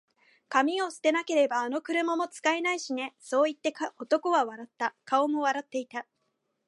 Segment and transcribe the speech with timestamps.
[0.49, 4.95] 「紙を捨てなけれれば、あの車も使えないしね」そう言って、男は笑った。
[5.05, 6.07] 顔も笑っていた。